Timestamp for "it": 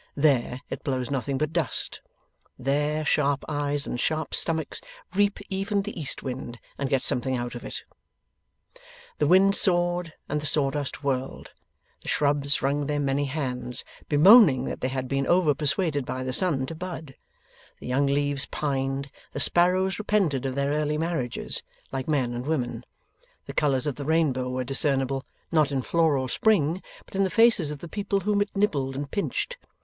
0.71-0.83, 7.63-7.83, 28.41-28.49